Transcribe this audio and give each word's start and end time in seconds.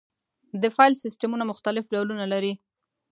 د 0.61 0.63
فایل 0.75 0.93
سیستمونه 1.03 1.43
مختلف 1.51 1.85
ډولونه 1.93 2.25
لري. 2.33 2.53